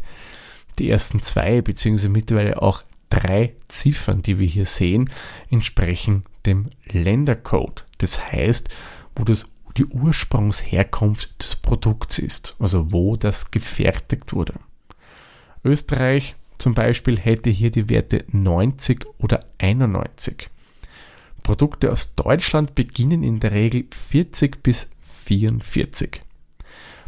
Die 0.78 0.90
ersten 0.90 1.22
zwei, 1.22 1.62
beziehungsweise 1.62 2.08
mittlerweile 2.08 2.60
auch 2.60 2.82
drei 3.14 3.54
Ziffern, 3.68 4.22
die 4.22 4.38
wir 4.38 4.46
hier 4.46 4.66
sehen, 4.66 5.10
entsprechen 5.50 6.24
dem 6.46 6.70
Ländercode. 6.90 7.84
Das 7.98 8.32
heißt, 8.32 8.74
wo 9.16 9.24
das 9.24 9.46
die 9.76 9.86
Ursprungsherkunft 9.86 11.42
des 11.42 11.56
Produkts 11.56 12.18
ist, 12.18 12.56
also 12.58 12.92
wo 12.92 13.16
das 13.16 13.50
gefertigt 13.50 14.32
wurde. 14.32 14.54
Österreich 15.64 16.36
zum 16.58 16.74
Beispiel 16.74 17.18
hätte 17.18 17.50
hier 17.50 17.70
die 17.70 17.88
Werte 17.88 18.24
90 18.30 19.06
oder 19.18 19.44
91. 19.58 20.48
Produkte 21.42 21.90
aus 21.90 22.14
Deutschland 22.14 22.74
beginnen 22.74 23.22
in 23.22 23.40
der 23.40 23.52
Regel 23.52 23.86
40 23.90 24.62
bis 24.62 24.88
44. 25.24 26.20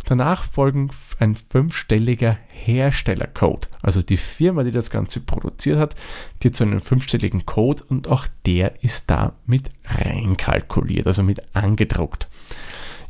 Danach 0.06 0.44
folgen 0.44 0.90
ein 1.18 1.34
fünfstelliger 1.34 2.38
Herstellercode, 2.46 3.68
also 3.82 4.02
die 4.02 4.16
Firma, 4.16 4.62
die 4.62 4.70
das 4.70 4.90
Ganze 4.90 5.20
produziert 5.20 5.78
hat, 5.78 5.96
die 6.40 6.48
hat 6.48 6.56
so 6.56 6.62
einen 6.62 6.80
fünfstelligen 6.80 7.44
Code 7.44 7.82
und 7.88 8.08
auch 8.08 8.28
der 8.46 8.84
ist 8.84 9.10
da 9.10 9.32
mit 9.46 9.68
reinkalkuliert, 9.84 11.08
also 11.08 11.24
mit 11.24 11.42
angedruckt. 11.54 12.28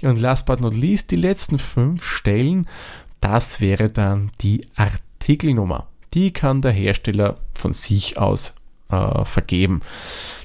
Und 0.01 0.19
last 0.19 0.47
but 0.47 0.61
not 0.61 0.75
least, 0.75 1.11
die 1.11 1.17
letzten 1.17 1.59
fünf 1.59 2.03
Stellen, 2.03 2.67
das 3.21 3.61
wäre 3.61 3.91
dann 3.91 4.31
die 4.41 4.67
Artikelnummer. 4.75 5.89
Die 6.15 6.33
kann 6.33 6.63
der 6.63 6.73
Hersteller 6.73 7.35
von 7.55 7.75
sich 7.75 8.17
aus 8.17 8.55
äh, 8.89 9.25
vergeben. 9.27 9.81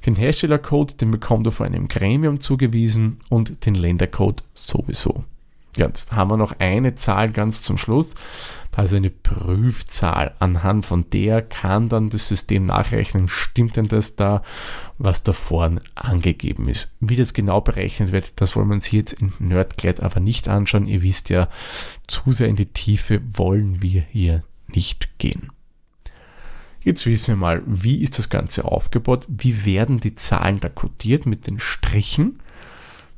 Den 0.05 0.15
Herstellercode, 0.15 0.99
den 0.99 1.11
bekommt 1.11 1.47
er 1.47 1.53
von 1.53 1.67
einem 1.67 1.87
Gremium 1.87 2.41
zugewiesen 2.41 3.19
und 3.29 3.65
den 3.65 3.75
Ländercode 3.75 4.43
sowieso. 4.53 5.23
Jetzt 5.75 6.11
haben 6.11 6.29
wir 6.29 6.37
noch 6.37 6.59
eine 6.59 6.95
Zahl 6.95 7.31
ganz 7.31 7.61
zum 7.61 7.77
Schluss. 7.77 8.15
Das 8.71 8.91
ist 8.91 8.97
eine 8.97 9.09
Prüfzahl. 9.09 10.33
Anhand 10.39 10.85
von 10.85 11.09
der 11.09 11.41
kann 11.41 11.89
dann 11.89 12.09
das 12.09 12.29
System 12.29 12.65
nachrechnen, 12.65 13.27
stimmt 13.27 13.75
denn 13.75 13.87
das 13.87 14.15
da, 14.15 14.43
was 14.97 15.23
da 15.23 15.33
vorne 15.33 15.81
angegeben 15.95 16.69
ist. 16.69 16.95
Wie 17.01 17.17
das 17.17 17.33
genau 17.33 17.59
berechnet 17.59 18.13
wird, 18.13 18.31
das 18.37 18.55
wollen 18.55 18.69
wir 18.69 18.75
uns 18.75 18.85
hier 18.85 18.99
jetzt 18.99 19.13
in 19.13 19.33
Nerdglad 19.39 19.99
aber 20.01 20.21
nicht 20.21 20.47
anschauen. 20.47 20.87
Ihr 20.87 21.03
wisst 21.03 21.29
ja, 21.29 21.49
zu 22.07 22.31
sehr 22.31 22.47
in 22.47 22.55
die 22.55 22.67
Tiefe 22.67 23.21
wollen 23.33 23.81
wir 23.81 24.01
hier 24.09 24.43
nicht 24.67 25.17
gehen. 25.17 25.51
Jetzt 26.83 27.05
wissen 27.05 27.27
wir 27.27 27.35
mal, 27.35 27.61
wie 27.65 28.01
ist 28.01 28.17
das 28.17 28.29
Ganze 28.29 28.65
aufgebaut, 28.65 29.27
wie 29.27 29.65
werden 29.65 29.99
die 29.99 30.15
Zahlen 30.15 30.59
da 30.59 30.69
kodiert 30.69 31.25
mit 31.25 31.47
den 31.47 31.59
Strichen. 31.59 32.39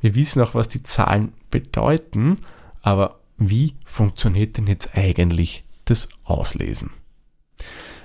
Wir 0.04 0.14
wissen 0.14 0.42
auch, 0.42 0.54
was 0.54 0.68
die 0.68 0.82
Zahlen 0.82 1.32
bedeuten, 1.48 2.36
aber 2.82 3.20
wie 3.38 3.74
funktioniert 3.86 4.58
denn 4.58 4.66
jetzt 4.66 4.94
eigentlich 4.98 5.64
das 5.86 6.10
Auslesen? 6.24 6.90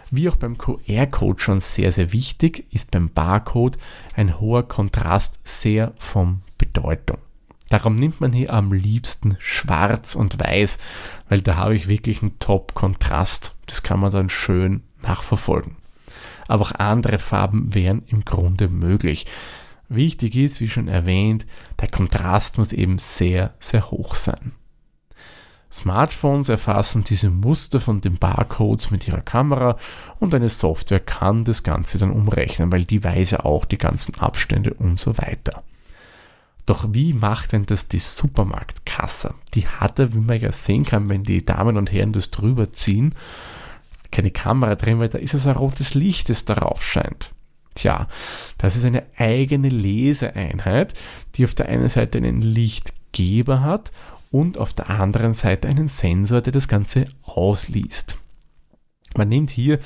Wie 0.09 0.29
auch 0.29 0.37
beim 0.37 0.57
QR-Code 0.57 1.41
schon 1.41 1.59
sehr, 1.59 1.91
sehr 1.91 2.13
wichtig, 2.13 2.65
ist 2.71 2.91
beim 2.91 3.09
Barcode 3.09 3.77
ein 4.15 4.39
hoher 4.39 4.65
Kontrast 4.65 5.41
sehr 5.43 5.91
von 5.99 6.39
Bedeutung. 6.57 7.17
Darum 7.67 7.95
nimmt 7.95 8.21
man 8.21 8.31
hier 8.31 8.53
am 8.53 8.71
liebsten 8.71 9.35
schwarz 9.41 10.15
und 10.15 10.39
weiß, 10.39 10.77
weil 11.27 11.41
da 11.41 11.57
habe 11.57 11.75
ich 11.75 11.89
wirklich 11.89 12.21
einen 12.21 12.39
Top-Kontrast. 12.39 13.55
Das 13.65 13.83
kann 13.83 13.99
man 13.99 14.11
dann 14.11 14.29
schön 14.29 14.83
nachverfolgen. 15.01 15.75
Aber 16.47 16.61
auch 16.61 16.71
andere 16.71 17.19
Farben 17.19 17.75
wären 17.75 18.03
im 18.07 18.23
Grunde 18.23 18.69
möglich. 18.69 19.25
Wichtig 19.89 20.35
ist, 20.35 20.61
wie 20.61 20.69
schon 20.69 20.87
erwähnt, 20.87 21.47
der 21.81 21.89
Kontrast 21.89 22.59
muss 22.59 22.71
eben 22.71 22.99
sehr, 22.99 23.55
sehr 23.59 23.89
hoch 23.89 24.15
sein. 24.15 24.53
Smartphones 25.71 26.49
erfassen 26.49 27.03
diese 27.03 27.29
Muster 27.29 27.79
von 27.79 28.01
den 28.01 28.17
Barcodes 28.17 28.89
mit 28.89 29.07
ihrer 29.07 29.21
Kamera 29.21 29.77
und 30.19 30.33
eine 30.33 30.49
Software 30.49 30.99
kann 30.99 31.43
das 31.43 31.63
Ganze 31.63 31.99
dann 31.99 32.11
umrechnen, 32.11 32.71
weil 32.71 32.85
die 32.85 33.03
weiß 33.03 33.31
ja 33.31 33.39
auch 33.45 33.65
die 33.65 33.77
ganzen 33.77 34.15
Abstände 34.19 34.73
und 34.73 34.99
so 34.99 35.17
weiter. 35.17 35.63
Doch 36.65 36.87
wie 36.91 37.13
macht 37.13 37.51
denn 37.51 37.65
das 37.65 37.87
die 37.87 37.99
Supermarktkasse? 37.99 39.33
Die 39.55 39.67
hat 39.67 39.97
er, 39.97 40.13
wie 40.13 40.19
man 40.19 40.39
ja 40.39 40.51
sehen 40.51 40.85
kann, 40.85 41.09
wenn 41.09 41.23
die 41.23 41.43
Damen 41.43 41.77
und 41.77 41.91
Herren 41.91 42.13
das 42.13 42.29
drüber 42.29 42.71
ziehen, 42.71 43.15
keine 44.11 44.31
Kamera 44.31 44.75
drin, 44.75 44.99
weil 44.99 45.09
da 45.09 45.17
ist 45.17 45.33
es 45.33 45.47
ein 45.47 45.55
rotes 45.55 45.93
Licht, 45.93 46.29
das 46.29 46.45
darauf 46.45 46.83
scheint. 46.83 47.31
Tja, 47.79 48.09
das 48.57 48.75
ist 48.75 48.83
eine 48.83 49.05
eigene 49.15 49.69
Leseeinheit, 49.69 50.93
die 51.35 51.45
auf 51.45 51.55
der 51.55 51.69
einen 51.69 51.87
Seite 51.87 52.17
einen 52.17 52.41
Lichtgeber 52.41 53.61
hat 53.61 53.93
und 54.31 54.57
auf 54.57 54.73
der 54.73 54.89
anderen 54.89 55.33
Seite 55.33 55.69
einen 55.69 55.87
Sensor, 55.87 56.41
der 56.41 56.51
das 56.51 56.67
Ganze 56.67 57.05
ausliest. 57.23 58.17
Man 59.15 59.29
nimmt 59.29 59.49
hier, 59.49 59.79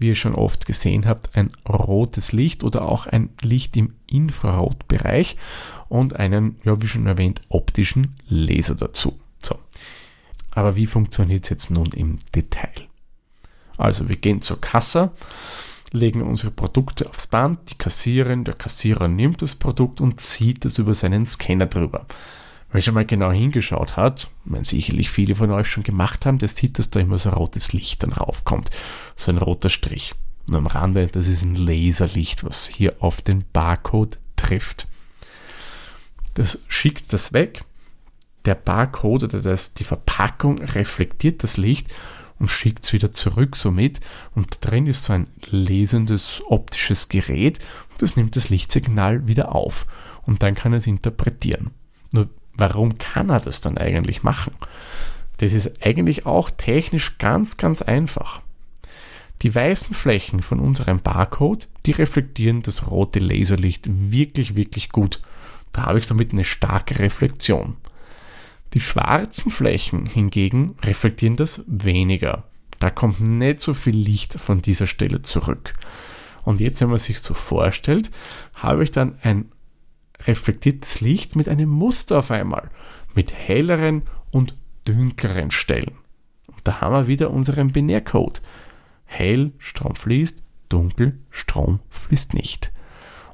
wie 0.00 0.08
ihr 0.08 0.16
schon 0.16 0.34
oft 0.34 0.66
gesehen 0.66 1.06
habt, 1.06 1.36
ein 1.36 1.52
rotes 1.68 2.32
Licht 2.32 2.64
oder 2.64 2.82
auch 2.82 3.06
ein 3.06 3.30
Licht 3.42 3.76
im 3.76 3.94
Infrarotbereich 4.08 5.36
und 5.88 6.16
einen, 6.16 6.56
ja, 6.64 6.82
wie 6.82 6.88
schon 6.88 7.06
erwähnt, 7.06 7.42
optischen 7.48 8.16
Laser 8.28 8.74
dazu. 8.74 9.20
So. 9.40 9.56
Aber 10.50 10.74
wie 10.74 10.86
funktioniert 10.86 11.44
es 11.44 11.50
jetzt 11.50 11.70
nun 11.70 11.92
im 11.92 12.18
Detail? 12.34 12.72
Also 13.76 14.08
wir 14.08 14.16
gehen 14.16 14.42
zur 14.42 14.60
Kasse, 14.60 15.12
legen 15.92 16.22
unsere 16.22 16.50
Produkte 16.50 17.08
aufs 17.08 17.26
Band, 17.26 17.70
die 17.70 17.78
Kassiererin, 17.78 18.44
der 18.44 18.54
Kassierer 18.54 19.08
nimmt 19.08 19.42
das 19.42 19.54
Produkt 19.54 20.00
und 20.00 20.20
zieht 20.20 20.64
es 20.64 20.78
über 20.78 20.94
seinen 20.94 21.26
Scanner 21.26 21.66
drüber. 21.66 22.06
Wer 22.72 22.82
schon 22.82 22.94
mal 22.94 23.06
genau 23.06 23.30
hingeschaut 23.30 23.96
hat, 23.96 24.28
wenn 24.44 24.64
sicherlich 24.64 25.10
viele 25.10 25.34
von 25.34 25.50
euch 25.50 25.68
schon 25.68 25.82
gemacht 25.84 26.26
haben, 26.26 26.38
der 26.38 26.48
sieht, 26.48 26.78
dass 26.78 26.90
da 26.90 27.00
immer 27.00 27.16
so 27.16 27.30
ein 27.30 27.36
rotes 27.36 27.72
Licht 27.72 28.02
dann 28.02 28.12
raufkommt. 28.12 28.70
So 29.14 29.30
ein 29.30 29.38
roter 29.38 29.70
Strich. 29.70 30.14
Und 30.48 30.56
am 30.56 30.66
Rande, 30.66 31.06
das 31.06 31.26
ist 31.26 31.42
ein 31.42 31.54
Laserlicht, 31.54 32.44
was 32.44 32.66
hier 32.66 32.96
auf 33.00 33.22
den 33.22 33.44
Barcode 33.52 34.18
trifft. 34.36 34.88
Das 36.34 36.58
schickt 36.68 37.12
das 37.12 37.32
weg. 37.32 37.62
Der 38.44 38.54
Barcode 38.54 39.24
oder 39.24 39.40
das, 39.40 39.74
die 39.74 39.84
Verpackung 39.84 40.58
reflektiert 40.58 41.42
das 41.42 41.56
Licht 41.56 41.88
und 42.38 42.50
schickt 42.50 42.84
es 42.84 42.92
wieder 42.92 43.12
zurück 43.12 43.56
somit. 43.56 44.00
Und 44.34 44.58
drin 44.60 44.86
ist 44.86 45.04
so 45.04 45.12
ein 45.12 45.28
lesendes 45.50 46.42
optisches 46.46 47.08
Gerät 47.08 47.58
und 47.90 48.02
das 48.02 48.16
nimmt 48.16 48.36
das 48.36 48.50
Lichtsignal 48.50 49.26
wieder 49.26 49.54
auf 49.54 49.86
und 50.22 50.42
dann 50.42 50.54
kann 50.54 50.72
es 50.72 50.86
interpretieren. 50.86 51.70
Nur 52.12 52.28
warum 52.54 52.98
kann 52.98 53.30
er 53.30 53.40
das 53.40 53.60
dann 53.60 53.78
eigentlich 53.78 54.22
machen? 54.22 54.54
Das 55.38 55.52
ist 55.52 55.84
eigentlich 55.84 56.26
auch 56.26 56.50
technisch 56.50 57.18
ganz, 57.18 57.56
ganz 57.56 57.82
einfach. 57.82 58.40
Die 59.42 59.54
weißen 59.54 59.94
Flächen 59.94 60.42
von 60.42 60.60
unserem 60.60 61.00
Barcode, 61.00 61.68
die 61.84 61.92
reflektieren 61.92 62.62
das 62.62 62.90
rote 62.90 63.18
Laserlicht 63.18 63.86
wirklich, 63.88 64.56
wirklich 64.56 64.88
gut. 64.88 65.20
Da 65.72 65.82
habe 65.82 65.98
ich 65.98 66.06
somit 66.06 66.32
eine 66.32 66.44
starke 66.44 66.98
Reflexion. 66.98 67.76
Die 68.74 68.80
schwarzen 68.80 69.50
Flächen 69.50 70.06
hingegen 70.06 70.76
reflektieren 70.82 71.36
das 71.36 71.64
weniger. 71.66 72.44
Da 72.78 72.90
kommt 72.90 73.20
nicht 73.20 73.60
so 73.60 73.74
viel 73.74 73.96
Licht 73.96 74.38
von 74.40 74.60
dieser 74.60 74.86
Stelle 74.86 75.22
zurück. 75.22 75.74
Und 76.44 76.60
jetzt, 76.60 76.80
wenn 76.80 76.90
man 76.90 76.98
sich 76.98 77.20
so 77.20 77.34
vorstellt, 77.34 78.10
habe 78.54 78.84
ich 78.84 78.90
dann 78.90 79.18
ein 79.22 79.50
reflektiertes 80.24 81.00
Licht 81.00 81.36
mit 81.36 81.48
einem 81.48 81.68
Muster 81.68 82.18
auf 82.18 82.30
einmal, 82.30 82.70
mit 83.14 83.32
helleren 83.32 84.02
und 84.30 84.56
dunkleren 84.84 85.50
Stellen. 85.50 85.96
Und 86.46 86.60
da 86.64 86.80
haben 86.80 86.94
wir 86.94 87.06
wieder 87.06 87.30
unseren 87.30 87.72
Binärcode. 87.72 88.42
Hell, 89.04 89.52
Strom 89.58 89.94
fließt, 89.94 90.42
dunkel, 90.68 91.18
Strom 91.30 91.80
fließt 91.90 92.34
nicht. 92.34 92.72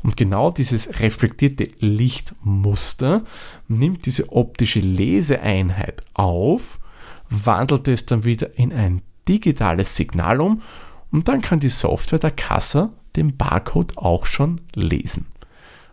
Und 0.02 0.16
genau 0.16 0.50
dieses 0.50 1.00
reflektierte 1.00 1.70
Lichtmuster 1.78 3.22
nimmt 3.68 4.06
diese 4.06 4.32
optische 4.32 4.80
Leseeinheit 4.80 6.02
auf, 6.14 6.78
wandelt 7.30 7.88
es 7.88 8.06
dann 8.06 8.24
wieder 8.24 8.58
in 8.58 8.72
ein 8.72 9.02
digitales 9.28 9.96
Signal 9.96 10.40
um 10.40 10.62
und 11.10 11.28
dann 11.28 11.40
kann 11.40 11.60
die 11.60 11.68
Software 11.68 12.18
der 12.18 12.32
Kasse 12.32 12.90
den 13.16 13.36
Barcode 13.36 13.96
auch 13.96 14.26
schon 14.26 14.60
lesen. 14.74 15.26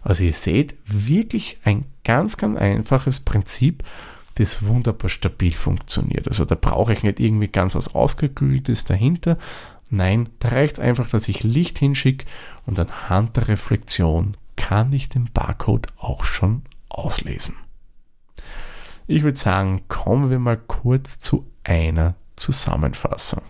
Also 0.01 0.23
ihr 0.23 0.33
seht, 0.33 0.75
wirklich 0.85 1.59
ein 1.63 1.85
ganz, 2.03 2.37
ganz 2.37 2.57
einfaches 2.57 3.19
Prinzip, 3.19 3.83
das 4.35 4.65
wunderbar 4.65 5.09
stabil 5.09 5.51
funktioniert. 5.51 6.27
Also 6.29 6.45
da 6.45 6.55
brauche 6.55 6.93
ich 6.93 7.03
nicht 7.03 7.19
irgendwie 7.19 7.49
ganz 7.49 7.75
was 7.75 7.93
Ausgeklügeltes 7.93 8.85
dahinter, 8.85 9.37
Nein, 9.89 10.29
da 10.39 10.49
reicht 10.49 10.73
es 10.73 10.79
einfach, 10.79 11.09
dass 11.09 11.27
ich 11.27 11.43
Licht 11.43 11.79
hinschicke 11.79 12.25
und 12.65 12.79
anhand 12.79 13.37
der 13.37 13.47
Reflexion 13.47 14.37
kann 14.55 14.93
ich 14.93 15.09
den 15.09 15.31
Barcode 15.31 15.87
auch 15.97 16.23
schon 16.23 16.63
auslesen. 16.89 17.55
Ich 19.07 19.23
würde 19.23 19.39
sagen, 19.39 19.81
kommen 19.87 20.29
wir 20.29 20.37
mal 20.37 20.57
kurz 20.57 21.19
zu 21.19 21.47
einer 21.63 22.15
Zusammenfassung. 22.35 23.41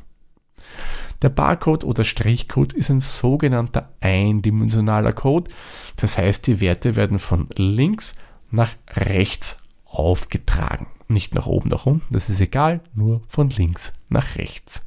Der 1.22 1.30
Barcode 1.30 1.84
oder 1.84 2.06
Strichcode 2.06 2.72
ist 2.72 2.90
ein 2.90 3.02
sogenannter 3.02 3.90
eindimensionaler 4.00 5.12
Code. 5.12 5.52
Das 5.98 6.18
heißt, 6.18 6.48
die 6.48 6.62
Werte 6.62 6.96
werden 6.96 7.20
von 7.20 7.50
links 7.56 8.16
nach 8.52 8.72
rechts 8.92 9.58
aufgetragen. 9.86 10.88
Nicht 11.10 11.36
nach 11.36 11.48
oben, 11.48 11.70
nach 11.70 11.86
unten, 11.86 12.14
das 12.14 12.30
ist 12.30 12.40
egal, 12.40 12.82
nur 12.94 13.22
von 13.28 13.50
links 13.50 13.92
nach 14.08 14.38
rechts. 14.38 14.86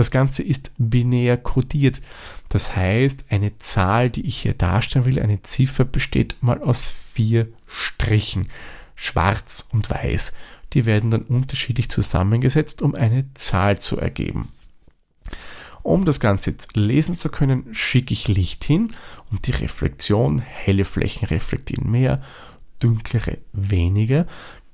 Das 0.00 0.10
Ganze 0.10 0.42
ist 0.42 0.70
binär 0.78 1.36
kodiert. 1.36 2.00
Das 2.48 2.74
heißt, 2.74 3.26
eine 3.28 3.58
Zahl, 3.58 4.08
die 4.08 4.22
ich 4.22 4.38
hier 4.38 4.54
darstellen 4.54 5.04
will, 5.04 5.20
eine 5.20 5.42
Ziffer 5.42 5.84
besteht 5.84 6.36
mal 6.40 6.62
aus 6.62 6.86
vier 6.86 7.48
Strichen, 7.66 8.48
schwarz 8.94 9.68
und 9.72 9.90
weiß. 9.90 10.32
Die 10.72 10.86
werden 10.86 11.10
dann 11.10 11.24
unterschiedlich 11.24 11.90
zusammengesetzt, 11.90 12.80
um 12.80 12.94
eine 12.94 13.26
Zahl 13.34 13.78
zu 13.78 13.98
ergeben. 13.98 14.48
Um 15.82 16.06
das 16.06 16.18
Ganze 16.18 16.52
jetzt 16.52 16.78
lesen 16.78 17.14
zu 17.14 17.28
können, 17.28 17.66
schicke 17.72 18.14
ich 18.14 18.26
Licht 18.26 18.64
hin 18.64 18.94
und 19.30 19.48
die 19.48 19.52
Reflexion, 19.52 20.38
helle 20.38 20.86
Flächen 20.86 21.28
reflektieren 21.28 21.90
mehr, 21.90 22.22
dunklere 22.78 23.36
weniger, 23.52 24.26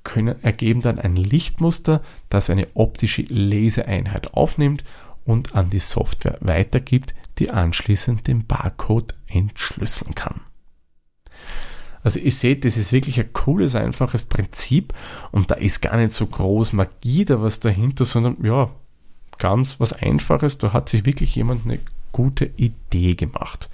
können, 0.05 0.41
ergeben 0.41 0.79
dann 0.79 0.99
ein 0.99 1.17
Lichtmuster, 1.17 2.01
das 2.29 2.49
eine 2.49 2.67
optische 2.75 3.23
Leseeinheit 3.23 4.33
aufnimmt 4.33 4.85
und 5.27 5.53
an 5.53 5.69
die 5.69 5.79
Software 5.79 6.37
weitergibt, 6.41 7.13
die 7.37 7.51
anschließend 7.51 8.25
den 8.25 8.47
Barcode 8.47 9.13
entschlüsseln 9.27 10.15
kann. 10.15 10.41
Also 12.01 12.19
ihr 12.19 12.31
seht, 12.31 12.63
das 12.63 12.77
ist 12.77 12.93
wirklich 12.93 13.19
ein 13.19 13.33
cooles, 13.33 13.75
einfaches 13.75 14.25
Prinzip 14.25 14.93
und 15.31 15.51
da 15.51 15.55
ist 15.55 15.81
gar 15.81 15.97
nicht 15.97 16.13
so 16.13 16.25
groß 16.25 16.73
Magie 16.73 17.25
da 17.25 17.41
was 17.41 17.59
dahinter, 17.59 18.05
sondern 18.05 18.37
ja, 18.43 18.69
ganz 19.37 19.79
was 19.79 19.93
Einfaches. 19.93 20.57
Da 20.57 20.73
hat 20.73 20.89
sich 20.89 21.05
wirklich 21.05 21.35
jemand 21.35 21.65
eine 21.65 21.79
gute 22.13 22.45
Idee 22.55 23.15
gemacht. 23.15 23.69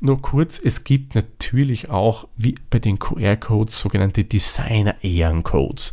Nur 0.00 0.20
kurz, 0.20 0.60
es 0.62 0.84
gibt 0.84 1.14
natürlich 1.14 1.90
auch, 1.90 2.28
wie 2.36 2.56
bei 2.70 2.78
den 2.78 2.98
QR-Codes, 2.98 3.78
sogenannte 3.78 4.24
Designer-Ehrencodes. 4.24 5.92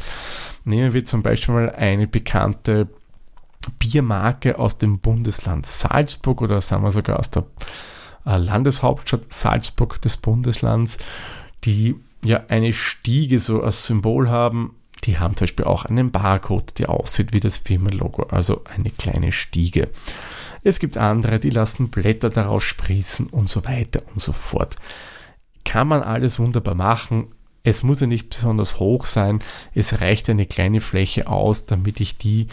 Nehmen 0.65 0.93
wir 0.93 1.05
zum 1.05 1.23
Beispiel 1.23 1.55
mal 1.55 1.71
eine 1.71 2.07
bekannte 2.07 2.89
Biermarke 3.69 4.57
aus 4.57 4.77
dem 4.77 4.99
Bundesland 4.99 5.65
Salzburg 5.65 6.41
oder 6.41 6.61
sagen 6.61 6.83
wir 6.83 6.91
sogar 6.91 7.19
aus 7.19 7.29
der 7.29 7.45
äh, 8.25 8.37
Landeshauptstadt 8.37 9.31
Salzburg 9.33 10.01
des 10.01 10.17
Bundeslands, 10.17 10.97
die 11.63 11.95
ja 12.23 12.43
eine 12.47 12.73
Stiege 12.73 13.39
so 13.39 13.61
als 13.61 13.85
Symbol 13.85 14.29
haben. 14.29 14.75
Die 15.03 15.17
haben 15.17 15.35
zum 15.35 15.45
Beispiel 15.45 15.65
auch 15.65 15.85
einen 15.85 16.11
Barcode, 16.11 16.77
der 16.77 16.89
aussieht 16.91 17.33
wie 17.33 17.39
das 17.39 17.57
Firmenlogo, 17.57 18.23
also 18.23 18.63
eine 18.65 18.91
kleine 18.91 19.31
Stiege. 19.31 19.89
Es 20.63 20.79
gibt 20.79 20.97
andere, 20.97 21.39
die 21.39 21.49
lassen 21.49 21.89
Blätter 21.89 22.29
daraus 22.29 22.63
sprießen 22.63 23.27
und 23.27 23.49
so 23.49 23.65
weiter 23.65 24.03
und 24.13 24.21
so 24.21 24.31
fort. 24.31 24.75
Kann 25.65 25.87
man 25.87 26.03
alles 26.03 26.39
wunderbar 26.39 26.75
machen. 26.75 27.27
Es 27.63 27.83
muss 27.83 27.99
ja 27.99 28.07
nicht 28.07 28.29
besonders 28.29 28.79
hoch 28.79 29.05
sein. 29.05 29.39
Es 29.73 30.01
reicht 30.01 30.29
eine 30.29 30.45
kleine 30.45 30.81
Fläche 30.81 31.27
aus, 31.27 31.65
damit 31.65 31.99
ich 31.99 32.17
die 32.17 32.47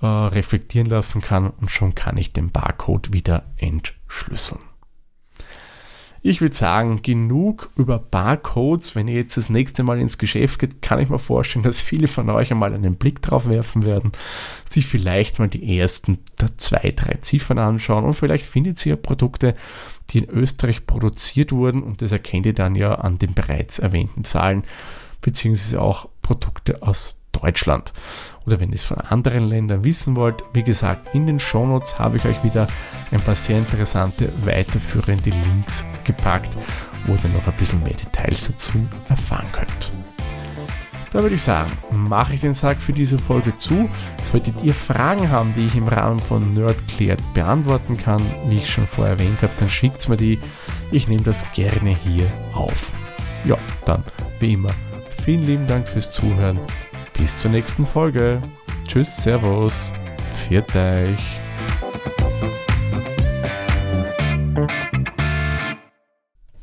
äh, 0.00 0.06
reflektieren 0.06 0.88
lassen 0.88 1.20
kann 1.20 1.50
und 1.50 1.70
schon 1.70 1.94
kann 1.94 2.16
ich 2.16 2.32
den 2.32 2.50
Barcode 2.50 3.12
wieder 3.12 3.44
entschlüsseln. 3.56 4.60
Ich 6.22 6.42
würde 6.42 6.54
sagen, 6.54 7.00
genug 7.02 7.70
über 7.76 7.98
Barcodes. 7.98 8.94
Wenn 8.94 9.08
ihr 9.08 9.16
jetzt 9.16 9.38
das 9.38 9.48
nächste 9.48 9.82
Mal 9.82 9.98
ins 9.98 10.18
Geschäft 10.18 10.58
geht, 10.58 10.82
kann 10.82 11.00
ich 11.00 11.08
mir 11.08 11.18
vorstellen, 11.18 11.62
dass 11.62 11.80
viele 11.80 12.08
von 12.08 12.28
euch 12.28 12.50
einmal 12.50 12.74
einen 12.74 12.96
Blick 12.96 13.22
drauf 13.22 13.48
werfen 13.48 13.86
werden, 13.86 14.12
sich 14.68 14.86
vielleicht 14.86 15.38
mal 15.38 15.48
die 15.48 15.78
ersten 15.78 16.18
zwei, 16.58 16.92
drei 16.94 17.14
Ziffern 17.22 17.58
anschauen 17.58 18.04
und 18.04 18.12
vielleicht 18.12 18.44
findet 18.44 18.84
ihr 18.84 18.96
Produkte, 18.96 19.54
die 20.10 20.18
in 20.18 20.28
Österreich 20.28 20.86
produziert 20.86 21.52
wurden 21.52 21.82
und 21.82 22.02
das 22.02 22.12
erkennt 22.12 22.44
ihr 22.44 22.54
dann 22.54 22.74
ja 22.74 22.96
an 22.96 23.18
den 23.18 23.32
bereits 23.32 23.78
erwähnten 23.78 24.24
Zahlen, 24.24 24.64
beziehungsweise 25.22 25.80
auch 25.80 26.08
Produkte 26.20 26.82
aus 26.82 27.19
Deutschland. 27.40 27.92
Oder 28.46 28.60
wenn 28.60 28.70
ihr 28.70 28.76
es 28.76 28.84
von 28.84 28.98
anderen 28.98 29.44
Ländern 29.44 29.84
wissen 29.84 30.16
wollt, 30.16 30.42
wie 30.52 30.62
gesagt, 30.62 31.14
in 31.14 31.26
den 31.26 31.38
Shownotes 31.38 31.98
habe 31.98 32.16
ich 32.16 32.24
euch 32.24 32.42
wieder 32.42 32.68
ein 33.12 33.20
paar 33.20 33.34
sehr 33.34 33.58
interessante 33.58 34.32
weiterführende 34.44 35.30
Links 35.30 35.84
gepackt, 36.04 36.56
wo 37.06 37.12
ihr 37.12 37.28
noch 37.30 37.46
ein 37.46 37.54
bisschen 37.54 37.82
mehr 37.82 37.94
Details 37.94 38.48
dazu 38.48 38.86
erfahren 39.08 39.48
könnt. 39.52 39.92
Da 41.12 41.22
würde 41.22 41.34
ich 41.34 41.42
sagen, 41.42 41.70
mache 41.90 42.34
ich 42.34 42.40
den 42.40 42.54
Sack 42.54 42.80
für 42.80 42.92
diese 42.92 43.18
Folge 43.18 43.56
zu. 43.58 43.90
Solltet 44.22 44.62
ihr 44.62 44.74
Fragen 44.74 45.28
haben, 45.28 45.52
die 45.52 45.66
ich 45.66 45.74
im 45.74 45.88
Rahmen 45.88 46.20
von 46.20 46.54
Nerdklärt 46.54 47.20
beantworten 47.34 47.96
kann, 47.96 48.22
wie 48.46 48.58
ich 48.58 48.70
schon 48.70 48.86
vorher 48.86 49.14
erwähnt 49.14 49.42
habe, 49.42 49.52
dann 49.58 49.68
schickt 49.68 50.08
mir 50.08 50.16
die. 50.16 50.38
Ich 50.92 51.08
nehme 51.08 51.24
das 51.24 51.50
gerne 51.52 51.96
hier 52.04 52.30
auf. 52.54 52.92
Ja, 53.44 53.56
dann, 53.84 54.04
wie 54.38 54.52
immer, 54.52 54.70
vielen 55.24 55.46
lieben 55.46 55.66
Dank 55.66 55.88
fürs 55.88 56.12
Zuhören 56.12 56.60
bis 57.20 57.36
zur 57.36 57.50
nächsten 57.50 57.86
Folge. 57.86 58.40
Tschüss, 58.86 59.14
Servus, 59.14 59.92
viert 60.32 60.74
euch. 60.74 61.40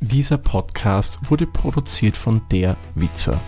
Dieser 0.00 0.36
Podcast 0.38 1.20
wurde 1.30 1.46
produziert 1.46 2.16
von 2.16 2.42
der 2.50 2.76
Witzer. 2.96 3.40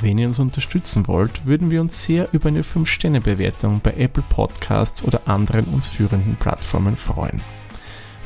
Wenn 0.00 0.18
ihr 0.18 0.28
uns 0.28 0.38
unterstützen 0.38 1.08
wollt, 1.08 1.44
würden 1.44 1.68
wir 1.68 1.80
uns 1.80 2.04
sehr 2.04 2.28
über 2.32 2.48
eine 2.48 2.62
5-Sterne-Bewertung 2.62 3.80
bei 3.82 3.94
Apple 3.94 4.24
Podcasts 4.28 5.02
oder 5.02 5.22
anderen 5.26 5.64
uns 5.64 5.88
führenden 5.88 6.36
Plattformen 6.36 6.96
freuen. 6.96 7.42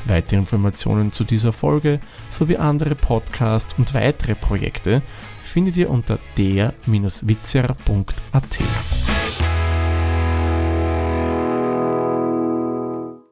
Weitere 0.05 0.37
Informationen 0.37 1.11
zu 1.11 1.23
dieser 1.23 1.51
Folge 1.51 1.99
sowie 2.29 2.57
andere 2.57 2.93
Podcasts 2.93 3.73
und 3.77 3.93
weitere 3.95 4.35
Projekte 4.35 5.01
findet 5.47 5.77
ihr 5.77 5.89
unter 5.89 6.19
der-witzer.at. 6.37 9.16